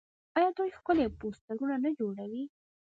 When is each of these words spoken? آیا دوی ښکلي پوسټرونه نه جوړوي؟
آیا 0.37 0.49
دوی 0.57 0.69
ښکلي 0.77 1.05
پوسټرونه 1.19 1.75
نه 1.83 1.89
جوړوي؟ 1.99 2.43